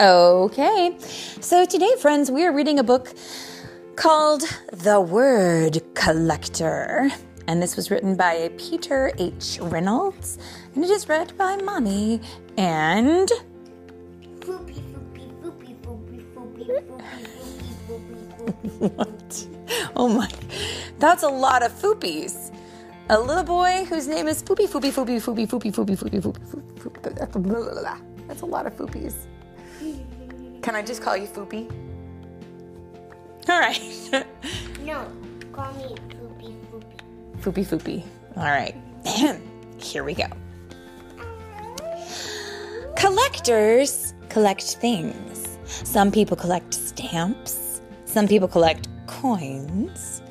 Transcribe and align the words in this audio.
Okay, 0.00 0.96
so 1.42 1.66
today, 1.66 1.94
friends, 2.00 2.30
we 2.30 2.46
are 2.46 2.52
reading 2.52 2.78
a 2.78 2.82
book 2.82 3.12
called 3.96 4.44
The 4.72 4.98
Word 4.98 5.82
Collector. 5.92 7.10
And 7.46 7.62
this 7.62 7.76
was 7.76 7.90
written 7.90 8.16
by 8.16 8.50
Peter 8.56 9.12
H. 9.18 9.58
Reynolds, 9.60 10.38
and 10.74 10.82
it 10.82 10.88
is 10.88 11.06
read 11.06 11.36
by 11.36 11.56
Mommy 11.56 12.22
and. 12.56 13.30
What? 18.78 19.46
Oh 19.96 20.08
my. 20.08 20.30
That's 20.98 21.24
a 21.24 21.28
lot 21.28 21.62
of 21.62 21.72
foopies. 21.72 22.56
A 23.10 23.20
little 23.20 23.44
boy 23.44 23.84
whose 23.84 24.08
name 24.08 24.28
is 24.28 24.40
Foopy, 24.40 24.66
Foopy, 24.66 24.92
Foopy, 24.92 25.20
Foopy, 25.20 25.44
Foopy, 25.44 25.70
Foopy, 25.70 25.94
Foopy, 25.94 26.20
Foopy, 26.20 26.20
Foopy. 26.22 27.10
That's 28.26 28.40
a 28.40 28.46
lot 28.46 28.66
of 28.66 28.74
foopies. 28.78 29.26
Can 30.62 30.74
I 30.74 30.82
just 30.82 31.02
call 31.02 31.16
you 31.16 31.26
Foopy? 31.26 31.68
All 33.48 33.58
right. 33.58 33.80
No, 34.82 35.06
call 35.52 35.72
me 35.74 35.94
Foopy, 36.18 36.56
Foopy. 36.70 37.40
Foopy, 37.40 37.64
Foopy. 37.64 38.04
All 38.36 38.44
right. 38.44 38.74
Here 39.78 40.02
we 40.02 40.14
go. 40.14 40.24
Collectors 42.96 44.14
collect 44.30 44.62
things. 44.76 45.58
Some 45.64 46.10
people 46.10 46.36
collect 46.36 46.74
stamps. 46.74 47.82
Some 48.04 48.26
people 48.26 48.48
collect 48.48 48.88
coins. 49.06 50.22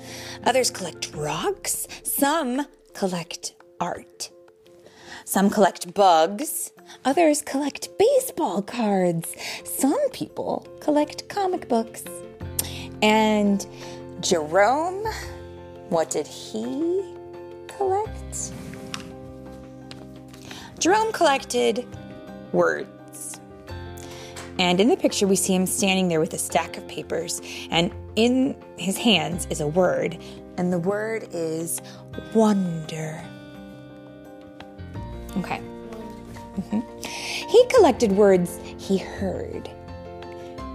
Others 0.45 0.71
collect 0.71 1.13
rocks. 1.13 1.87
Some 2.03 2.65
collect 2.93 3.53
art. 3.79 4.31
Some 5.25 5.49
collect 5.49 5.93
bugs. 5.93 6.71
Others 7.05 7.41
collect 7.43 7.89
baseball 7.97 8.61
cards. 8.61 9.35
Some 9.63 10.09
people 10.11 10.67
collect 10.79 11.29
comic 11.29 11.67
books. 11.67 12.03
And 13.01 13.65
Jerome, 14.21 15.05
what 15.89 16.09
did 16.09 16.27
he 16.27 17.15
collect? 17.67 18.51
Jerome 20.79 21.11
collected 21.11 21.85
words. 22.51 23.39
And 24.59 24.81
in 24.81 24.89
the 24.89 24.97
picture, 24.97 25.25
we 25.25 25.37
see 25.37 25.55
him 25.55 25.65
standing 25.65 26.09
there 26.09 26.19
with 26.19 26.33
a 26.33 26.37
stack 26.37 26.75
of 26.75 26.85
papers, 26.89 27.41
and 27.71 27.93
in 28.17 28.61
his 28.77 28.97
hands 28.97 29.47
is 29.49 29.61
a 29.61 29.67
word, 29.67 30.17
and 30.57 30.73
the 30.73 30.79
word 30.79 31.29
is 31.31 31.81
wonder. 32.33 33.23
Okay. 35.37 35.61
Mhm. 36.59 36.83
He 37.49 37.65
collected 37.67 38.11
words 38.11 38.59
he 38.77 38.97
heard. 38.97 39.69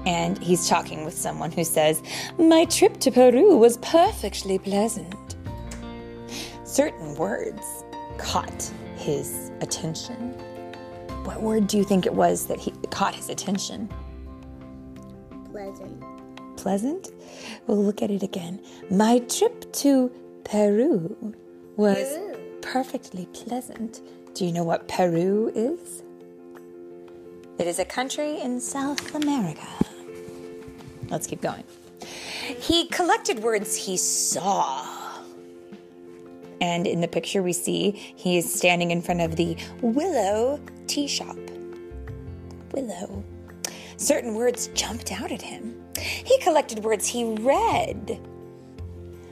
And 0.07 0.39
he's 0.39 0.69
talking 0.69 1.05
with 1.05 1.17
someone 1.17 1.51
who 1.51 1.65
says, 1.65 2.03
My 2.39 2.67
trip 2.67 2.99
to 3.01 3.11
Peru 3.11 3.57
was 3.57 3.79
perfectly 3.79 4.59
pleasant. 4.59 5.15
Certain 6.65 7.15
words 7.15 7.85
caught 8.19 8.71
his 8.97 9.51
attention. 9.61 10.35
What 11.25 11.41
word 11.43 11.67
do 11.69 11.79
you 11.79 11.85
think 11.85 12.05
it 12.05 12.15
was 12.15 12.47
that 12.49 12.59
he 12.59 12.71
caught 12.91 13.15
his 13.15 13.31
attention? 13.31 13.89
Pleasant. 15.51 16.03
Pleasant? 16.57 17.09
We'll 17.67 17.83
look 17.83 18.03
at 18.03 18.11
it 18.11 18.23
again. 18.23 18.61
My 18.91 19.21
trip 19.21 19.73
to 19.75 20.11
Peru 20.45 21.35
was 21.77 21.97
Peru. 22.13 22.59
perfectly 22.61 23.27
pleasant. 23.27 24.03
Do 24.35 24.45
you 24.45 24.53
know 24.53 24.65
what 24.65 24.89
Peru 24.89 25.53
is? 25.55 26.03
It 27.57 27.69
is 27.69 27.79
a 27.79 27.85
country 27.85 28.41
in 28.41 28.61
South 28.61 29.15
America. 29.15 29.69
Let's 31.09 31.29
keep 31.29 31.41
going. 31.41 31.63
He 32.59 32.89
collected 32.89 33.39
words 33.39 33.77
he 33.77 33.97
saw. 33.97 34.85
And 36.61 36.89
in 36.89 37.01
the 37.01 37.07
picture, 37.07 37.45
we 37.45 37.53
see 37.53 37.93
he 37.93 38.37
is 38.37 38.53
standing 38.53 38.91
in 38.91 39.03
front 39.03 39.21
of 39.21 39.37
the 39.37 39.57
Willow 39.83 40.59
Tea 40.89 41.07
Shop. 41.07 41.37
Willow. 42.73 43.23
Certain 43.99 44.35
words 44.35 44.67
jumped 44.75 45.13
out 45.13 45.31
at 45.31 45.43
him. 45.43 45.81
He 45.97 46.37
collected 46.41 46.83
words 46.83 47.07
he 47.07 47.37
read. 47.37 48.19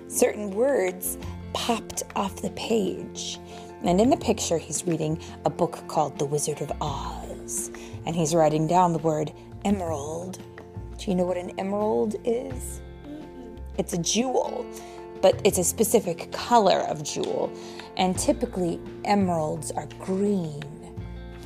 Certain 0.07 0.53
words 0.53 1.19
popped 1.55 2.05
off 2.15 2.41
the 2.41 2.51
page. 2.51 3.41
And 3.85 4.01
in 4.01 4.11
the 4.11 4.17
picture, 4.17 4.59
he's 4.59 4.87
reading 4.87 5.21
a 5.45 5.51
book 5.51 5.83
called 5.89 6.19
The 6.19 6.25
Wizard 6.25 6.61
of 6.61 6.71
Oz. 6.81 7.71
And 8.07 8.15
he's 8.15 8.35
writing 8.35 8.67
down 8.67 8.93
the 8.93 9.01
word 9.01 9.33
emerald. 9.65 10.39
Do 10.99 11.11
you 11.11 11.17
know 11.17 11.25
what 11.25 11.37
an 11.37 11.59
emerald 11.59 12.15
is? 12.25 12.81
It's 13.79 13.93
a 13.93 13.99
jewel, 13.99 14.65
but 15.21 15.41
it's 15.45 15.59
a 15.59 15.65
specific 15.65 16.31
color 16.31 16.79
of 16.81 17.03
jewel. 17.03 17.53
And 17.97 18.17
typically, 18.17 18.81
emeralds 19.05 19.73
are 19.73 19.87
green. 19.99 20.63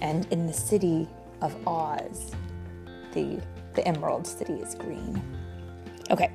And 0.03 0.26
in 0.30 0.47
the 0.47 0.53
city 0.53 1.08
of 1.41 1.56
Oz, 1.66 2.32
the, 3.12 3.41
the 3.74 3.86
emerald 3.88 4.26
city 4.26 4.54
is 4.54 4.74
green. 4.74 5.22
Okay. 6.10 6.30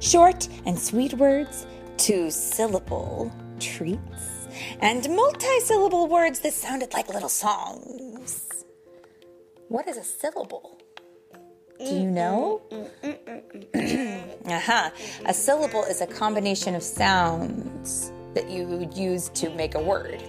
Short 0.00 0.48
and 0.66 0.78
sweet 0.78 1.14
words, 1.14 1.66
two 1.96 2.30
syllable 2.30 3.32
treats, 3.64 4.48
and 4.80 5.08
multi 5.10 5.60
syllable 5.60 6.06
words 6.06 6.40
that 6.40 6.52
sounded 6.52 6.92
like 6.92 7.08
little 7.08 7.28
songs. 7.28 8.64
What 9.68 9.88
is 9.88 9.96
a 9.96 10.04
syllable? 10.04 10.78
Do 11.78 11.86
you 11.86 12.10
know? 12.10 12.62
uh-huh. 14.44 14.90
A 15.26 15.34
syllable 15.34 15.84
is 15.84 16.00
a 16.00 16.06
combination 16.06 16.74
of 16.74 16.82
sounds 16.82 18.12
that 18.34 18.48
you 18.48 18.64
would 18.66 18.96
use 18.96 19.28
to 19.30 19.50
make 19.50 19.74
a 19.74 19.82
word. 19.82 20.22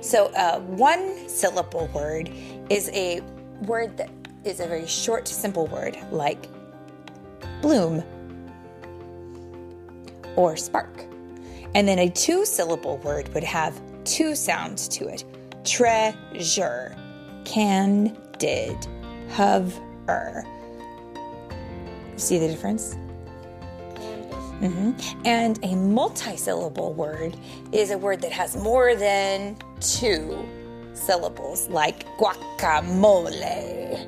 So, 0.00 0.26
uh, 0.34 0.60
one 0.60 1.28
syllable 1.28 1.88
word 1.94 2.30
is 2.68 2.90
a 2.90 3.20
word 3.62 3.96
that 3.96 4.10
is 4.44 4.60
a 4.60 4.66
very 4.66 4.86
short, 4.86 5.28
simple 5.28 5.66
word 5.66 5.96
like 6.10 6.48
bloom 7.60 8.02
or 10.36 10.56
spark. 10.56 11.04
And 11.74 11.88
then 11.88 11.98
a 11.98 12.08
two 12.08 12.44
syllable 12.44 12.98
word 12.98 13.32
would 13.34 13.44
have 13.44 13.80
two 14.04 14.34
sounds 14.34 14.88
to 14.88 15.08
it 15.08 15.24
treasure, 15.64 16.96
candid, 17.44 18.76
hover. 19.30 20.44
See 22.16 22.38
the 22.38 22.48
difference? 22.48 22.96
Mm-hmm. 24.60 25.22
And 25.24 25.58
a 25.64 25.74
multi-syllable 25.74 26.92
word 26.94 27.36
is 27.72 27.90
a 27.90 27.98
word 27.98 28.20
that 28.22 28.30
has 28.32 28.56
more 28.56 28.94
than 28.94 29.56
two 29.80 30.46
syllables, 30.94 31.68
like 31.68 32.06
guacamole, 32.18 34.06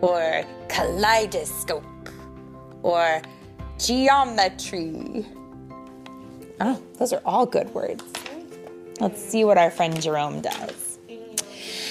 or 0.00 0.44
kaleidoscope, 0.68 2.08
or 2.82 3.22
geometry. 3.78 5.26
Oh, 6.64 6.80
those 6.98 7.12
are 7.12 7.20
all 7.24 7.44
good 7.44 7.74
words. 7.74 8.04
Let's 9.00 9.20
see 9.20 9.44
what 9.44 9.58
our 9.58 9.68
friend 9.68 10.00
Jerome 10.00 10.40
does. 10.42 11.00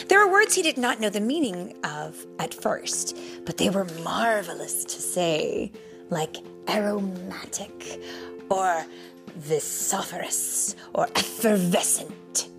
There 0.08 0.26
were 0.26 0.32
words 0.32 0.56
he 0.56 0.62
did 0.62 0.78
not 0.78 1.02
know 1.02 1.10
the 1.10 1.20
meaning 1.20 1.76
of 1.84 2.26
at 2.40 2.54
first, 2.54 3.18
but 3.46 3.58
they 3.58 3.70
were 3.70 3.84
marvelous 4.02 4.86
to 4.86 5.02
say, 5.02 5.74
like 6.10 6.38
aromatic, 6.70 8.02
or 8.50 8.86
vociferous, 9.36 10.76
or 10.94 11.08
effervescent. 11.16 12.50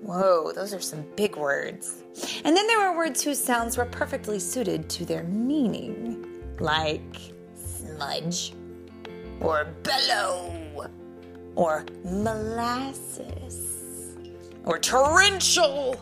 Whoa, 0.00 0.50
those 0.52 0.72
are 0.72 0.80
some 0.80 1.04
big 1.14 1.36
words. 1.36 2.02
And 2.42 2.56
then 2.56 2.66
there 2.66 2.80
were 2.90 2.96
words 2.96 3.22
whose 3.22 3.38
sounds 3.38 3.76
were 3.76 3.86
perfectly 3.86 4.38
suited 4.38 4.88
to 4.90 5.04
their 5.04 5.24
meaning, 5.24 6.26
like 6.58 7.16
smudge, 7.54 8.54
or 9.40 9.66
bellow, 9.82 10.63
or 11.56 11.84
molasses, 12.04 14.16
or 14.64 14.78
torrential, 14.78 15.96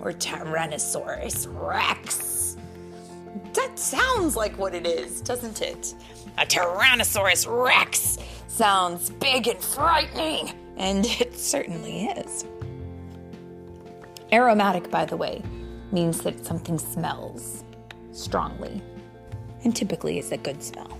or 0.00 0.12
Tyrannosaurus 0.12 1.46
Rex. 1.50 2.56
That 3.54 3.78
sounds 3.78 4.36
like 4.36 4.56
what 4.58 4.74
it 4.74 4.86
is, 4.86 5.20
doesn't 5.20 5.62
it? 5.62 5.94
A 6.38 6.46
Tyrannosaurus 6.46 7.46
Rex 7.48 8.18
sounds 8.48 9.10
big 9.10 9.48
and 9.48 9.58
frightening, 9.58 10.52
and 10.76 11.06
it 11.06 11.38
certainly 11.38 12.06
is. 12.06 12.44
Aromatic, 14.32 14.90
by 14.90 15.04
the 15.04 15.16
way, 15.16 15.42
means 15.92 16.20
that 16.22 16.44
something 16.46 16.78
smells 16.78 17.64
strongly 18.12 18.80
and 19.64 19.74
typically 19.74 20.18
is 20.18 20.32
a 20.32 20.36
good 20.36 20.62
smell. 20.62 20.98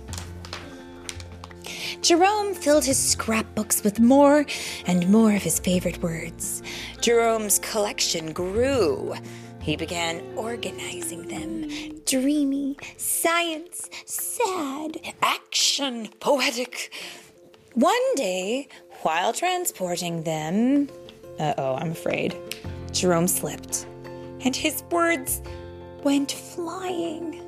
Jerome 2.01 2.55
filled 2.55 2.83
his 2.83 2.97
scrapbooks 2.97 3.83
with 3.83 3.99
more 3.99 4.45
and 4.87 5.07
more 5.09 5.35
of 5.35 5.43
his 5.43 5.59
favorite 5.59 6.01
words. 6.01 6.63
Jerome's 6.99 7.59
collection 7.59 8.33
grew, 8.33 9.13
he 9.61 9.75
began 9.75 10.21
organizing 10.35 11.27
them 11.27 12.01
dreamy, 12.05 12.75
science, 12.97 13.89
sad, 14.05 14.97
action, 15.21 16.09
poetic. 16.19 16.91
One 17.75 18.15
day, 18.15 18.67
while 19.03 19.31
transporting 19.31 20.23
them, 20.23 20.89
uh 21.39 21.53
oh, 21.57 21.75
I'm 21.75 21.91
afraid, 21.91 22.35
Jerome 22.91 23.27
slipped, 23.27 23.85
and 24.41 24.55
his 24.55 24.83
words 24.91 25.41
went 26.03 26.31
flying. 26.31 27.40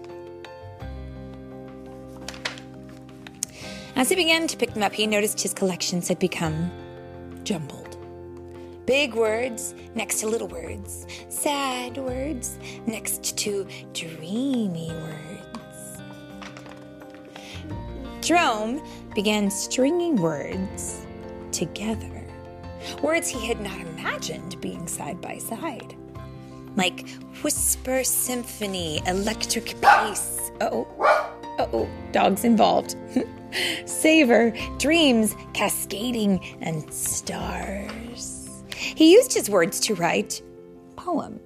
As 3.95 4.09
he 4.09 4.15
began 4.15 4.47
to 4.47 4.57
pick 4.57 4.73
them 4.73 4.81
up, 4.81 4.93
he 4.93 5.05
noticed 5.05 5.39
his 5.39 5.53
collections 5.53 6.07
had 6.07 6.17
become 6.17 6.71
jumbled. 7.43 7.97
Big 8.85 9.13
words 9.13 9.75
next 9.95 10.19
to 10.19 10.27
little 10.27 10.47
words, 10.47 11.05
sad 11.29 11.97
words 11.97 12.57
next 12.87 13.37
to 13.37 13.67
dreamy 13.93 14.91
words. 14.91 16.01
Jerome 18.21 18.81
began 19.13 19.51
stringing 19.51 20.15
words 20.15 21.05
together. 21.51 22.09
Words 23.01 23.29
he 23.29 23.45
had 23.47 23.61
not 23.61 23.79
imagined 23.79 24.59
being 24.59 24.87
side 24.87 25.21
by 25.21 25.37
side. 25.37 25.95
Like 26.75 27.07
whisper 27.43 28.03
symphony, 28.03 29.01
electric 29.05 29.79
pace. 29.81 30.51
Oh, 30.61 30.87
oh, 31.59 31.87
dogs 32.11 32.43
involved. 32.43 32.95
Savor, 33.85 34.53
dreams, 34.77 35.35
cascading, 35.53 36.43
and 36.61 36.91
stars. 36.93 38.63
He 38.75 39.13
used 39.13 39.33
his 39.33 39.49
words 39.49 39.79
to 39.81 39.95
write 39.95 40.41
poems. 40.95 41.41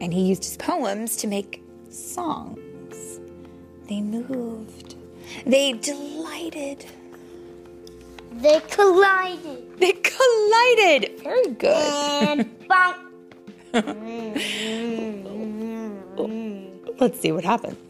And 0.00 0.12
he 0.12 0.22
used 0.22 0.44
his 0.44 0.56
poems 0.56 1.16
to 1.18 1.26
make 1.26 1.62
songs. 1.90 3.20
They 3.88 4.00
moved. 4.00 4.94
They 5.46 5.72
delighted. 5.72 6.86
They 8.32 8.60
collided. 8.60 9.78
They 9.78 9.92
collided. 9.92 11.20
Very 11.22 11.48
good. 11.54 11.74
And 11.74 12.58
bonk. 12.68 12.96
Let's 17.00 17.20
see 17.20 17.32
what 17.32 17.44
happens. 17.44 17.89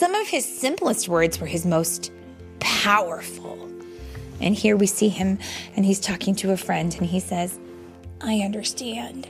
Some 0.00 0.14
of 0.14 0.28
his 0.28 0.46
simplest 0.46 1.08
words 1.10 1.38
were 1.38 1.46
his 1.46 1.66
most 1.66 2.10
powerful. 2.58 3.68
And 4.40 4.54
here 4.54 4.74
we 4.74 4.86
see 4.86 5.10
him, 5.10 5.38
and 5.76 5.84
he's 5.84 6.00
talking 6.00 6.34
to 6.36 6.52
a 6.52 6.56
friend, 6.56 6.96
and 6.96 7.06
he 7.06 7.20
says, 7.20 7.58
I 8.22 8.38
understand. 8.38 9.28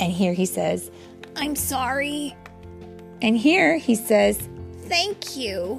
And 0.00 0.10
here 0.10 0.32
he 0.32 0.46
says, 0.46 0.90
I'm 1.36 1.56
sorry. 1.56 2.34
And 3.20 3.36
here 3.36 3.76
he 3.76 3.94
says, 3.94 4.48
Thank 4.84 5.36
you. 5.36 5.78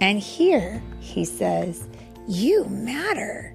And 0.00 0.18
here 0.18 0.82
he 1.00 1.26
says, 1.26 1.86
You 2.26 2.64
matter. 2.64 3.54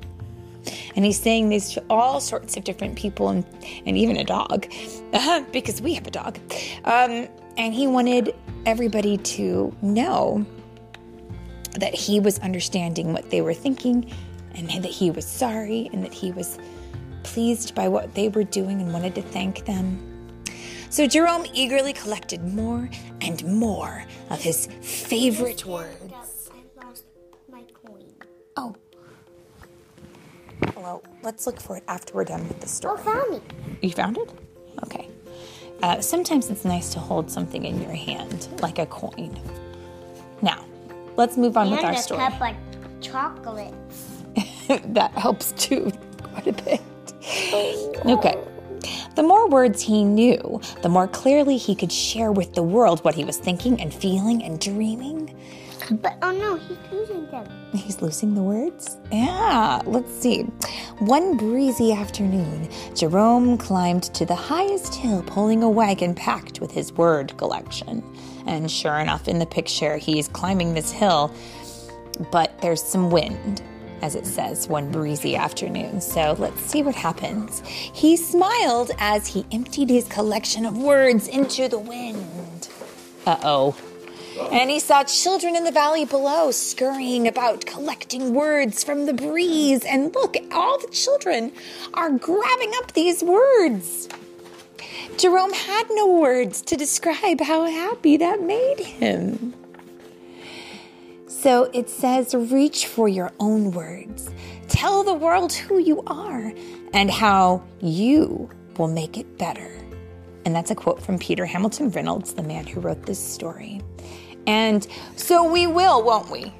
And 0.95 1.03
he's 1.03 1.19
saying 1.19 1.49
this 1.49 1.73
to 1.73 1.83
all 1.89 2.21
sorts 2.21 2.57
of 2.57 2.63
different 2.63 2.95
people 2.95 3.29
and, 3.29 3.43
and 3.87 3.97
even 3.97 4.17
a 4.17 4.23
dog, 4.23 4.71
because 5.51 5.81
we 5.81 5.95
have 5.95 6.05
a 6.05 6.11
dog. 6.11 6.37
Um, 6.85 7.27
and 7.57 7.73
he 7.73 7.87
wanted 7.87 8.35
everybody 8.65 9.17
to 9.17 9.75
know 9.81 10.45
that 11.79 11.93
he 11.93 12.19
was 12.19 12.39
understanding 12.39 13.13
what 13.13 13.29
they 13.29 13.41
were 13.41 13.53
thinking 13.53 14.11
and 14.55 14.69
that 14.69 14.85
he 14.91 15.09
was 15.11 15.25
sorry 15.25 15.89
and 15.91 16.03
that 16.03 16.13
he 16.13 16.31
was 16.31 16.57
pleased 17.23 17.73
by 17.73 17.87
what 17.87 18.13
they 18.13 18.29
were 18.29 18.43
doing 18.43 18.79
and 18.81 18.93
wanted 18.93 19.15
to 19.15 19.21
thank 19.21 19.65
them. 19.65 19.97
So 20.89 21.07
Jerome 21.07 21.45
eagerly 21.53 21.93
collected 21.93 22.43
more 22.53 22.87
and 23.21 23.43
more 23.45 24.05
of 24.29 24.41
his 24.41 24.67
favorite 24.81 25.65
words. 25.65 26.13
I 26.51 26.85
lost 26.85 27.05
my 27.51 27.63
coin. 27.83 28.05
Oh. 28.55 28.75
Well, 30.75 31.03
let's 31.23 31.47
look 31.47 31.59
for 31.59 31.77
it 31.77 31.83
after 31.87 32.13
we're 32.13 32.25
done 32.25 32.47
with 32.47 32.59
the 32.59 32.65
Oh, 32.67 32.69
story. 32.69 32.97
found 33.01 33.33
it. 33.35 33.43
You 33.81 33.89
found 33.91 34.17
it? 34.19 34.31
Okay. 34.83 35.09
Uh, 35.83 35.99
sometimes 35.99 36.49
it's 36.49 36.63
nice 36.63 36.93
to 36.93 36.99
hold 36.99 37.29
something 37.29 37.65
in 37.65 37.81
your 37.81 37.91
hand, 37.91 38.47
like 38.61 38.79
a 38.79 38.85
coin. 38.85 39.37
Now, 40.41 40.63
let's 41.17 41.35
move 41.35 41.57
on 41.57 41.69
with 41.69 41.79
and 41.79 41.87
our 41.87 41.93
a 41.93 41.97
story. 41.97 42.21
cup 42.21 42.41
of 42.41 43.01
chocolates. 43.01 44.23
that 44.85 45.11
helps 45.11 45.51
too, 45.51 45.91
quite 46.23 46.47
a 46.47 46.53
bit. 46.53 46.81
Okay. 48.05 48.41
The 49.15 49.23
more 49.23 49.49
words 49.49 49.81
he 49.81 50.05
knew, 50.05 50.61
the 50.83 50.89
more 50.89 51.09
clearly 51.09 51.57
he 51.57 51.75
could 51.75 51.91
share 51.91 52.31
with 52.31 52.53
the 52.53 52.63
world 52.63 53.03
what 53.03 53.13
he 53.13 53.25
was 53.25 53.37
thinking 53.37 53.81
and 53.81 53.93
feeling 53.93 54.41
and 54.41 54.61
dreaming. 54.61 55.37
But 55.91 56.17
oh 56.21 56.31
no, 56.31 56.55
he's 56.55 56.77
losing 56.91 57.29
them. 57.29 57.47
He's 57.73 58.01
losing 58.01 58.35
the 58.35 58.41
words? 58.41 58.97
Yeah, 59.11 59.81
let's 59.85 60.13
see. 60.13 60.43
One 60.99 61.37
breezy 61.37 61.91
afternoon, 61.91 62.69
Jerome 62.95 63.57
climbed 63.57 64.03
to 64.15 64.25
the 64.25 64.35
highest 64.35 64.95
hill, 64.95 65.23
pulling 65.23 65.63
a 65.63 65.69
wagon 65.69 66.15
packed 66.15 66.61
with 66.61 66.71
his 66.71 66.93
word 66.93 67.35
collection. 67.37 68.03
And 68.45 68.69
sure 68.69 68.99
enough, 68.99 69.27
in 69.27 69.39
the 69.39 69.45
picture, 69.45 69.97
he's 69.97 70.27
climbing 70.27 70.73
this 70.73 70.91
hill, 70.91 71.33
but 72.31 72.59
there's 72.61 72.83
some 72.83 73.09
wind, 73.09 73.61
as 74.01 74.15
it 74.15 74.25
says, 74.25 74.67
one 74.67 74.91
breezy 74.91 75.35
afternoon. 75.35 75.99
So 75.99 76.35
let's 76.37 76.61
see 76.61 76.83
what 76.83 76.95
happens. 76.95 77.61
He 77.65 78.15
smiled 78.15 78.91
as 78.99 79.27
he 79.27 79.45
emptied 79.51 79.89
his 79.89 80.07
collection 80.07 80.65
of 80.65 80.77
words 80.77 81.27
into 81.27 81.67
the 81.67 81.79
wind. 81.79 82.69
Uh 83.25 83.37
oh. 83.43 83.75
And 84.51 84.69
he 84.69 84.79
saw 84.79 85.03
children 85.03 85.55
in 85.55 85.63
the 85.63 85.71
valley 85.71 86.05
below 86.05 86.51
scurrying 86.51 87.27
about, 87.27 87.65
collecting 87.65 88.33
words 88.33 88.83
from 88.83 89.05
the 89.05 89.13
breeze. 89.13 89.83
And 89.85 90.13
look, 90.15 90.35
all 90.51 90.79
the 90.79 90.87
children 90.87 91.51
are 91.93 92.09
grabbing 92.09 92.71
up 92.77 92.93
these 92.93 93.23
words. 93.23 94.09
Jerome 95.17 95.53
had 95.53 95.83
no 95.91 96.07
words 96.19 96.61
to 96.63 96.75
describe 96.75 97.41
how 97.41 97.65
happy 97.65 98.17
that 98.17 98.41
made 98.41 98.79
him. 98.79 99.53
So 101.27 101.69
it 101.73 101.89
says, 101.89 102.33
reach 102.33 102.87
for 102.87 103.07
your 103.07 103.31
own 103.39 103.71
words. 103.71 104.29
Tell 104.69 105.03
the 105.03 105.13
world 105.13 105.53
who 105.53 105.77
you 105.77 106.01
are 106.07 106.53
and 106.93 107.11
how 107.11 107.63
you 107.81 108.49
will 108.77 108.87
make 108.87 109.17
it 109.17 109.37
better. 109.37 109.69
And 110.45 110.55
that's 110.55 110.71
a 110.71 110.75
quote 110.75 111.01
from 111.01 111.19
Peter 111.19 111.45
Hamilton 111.45 111.89
Reynolds, 111.89 112.33
the 112.33 112.43
man 112.43 112.65
who 112.65 112.79
wrote 112.79 113.05
this 113.05 113.19
story. 113.19 113.81
And 114.47 114.85
so 115.15 115.49
we 115.49 115.67
will, 115.67 116.03
won't 116.03 116.29
we? 116.29 116.53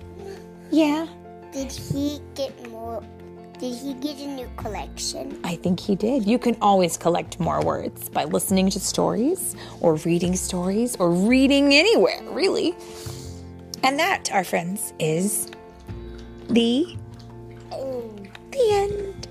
Yeah, 0.72 1.08
Did 1.52 1.72
he 1.72 2.20
get 2.34 2.70
more? 2.72 3.04
Did 3.60 3.76
he 3.76 3.94
get 3.94 4.18
a 4.20 4.28
new 4.28 4.50
collection? 4.58 5.40
I 5.44 5.56
think 5.56 5.80
he 5.80 5.96
did. 5.96 6.26
You 6.26 6.40
can 6.40 6.58
always 6.62 6.98
collect 6.98 7.40
more 7.40 7.62
words 7.64 8.10
by 8.10 8.24
listening 8.24 8.70
to 8.72 8.80
stories 8.80 9.56
or 9.80 9.96
reading 9.98 10.36
stories 10.36 10.96
or 10.98 11.12
reading 11.12 11.74
anywhere, 11.74 12.22
really. 12.32 12.74
And 13.84 14.00
that, 14.00 14.32
our 14.34 14.44
friends, 14.44 14.94
is 15.00 15.52
the 16.50 16.98
Oh. 17.72 18.10
the 18.52 18.70
end. 18.72 19.28